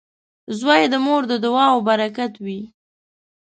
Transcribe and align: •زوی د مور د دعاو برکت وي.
•زوی 0.59 0.81
د 0.93 0.95
مور 1.05 1.21
د 1.31 1.33
دعاو 1.45 1.77
برکت 1.89 2.33
وي. 2.45 2.61